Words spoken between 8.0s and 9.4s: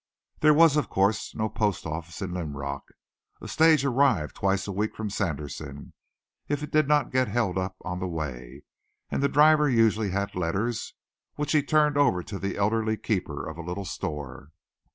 way, and the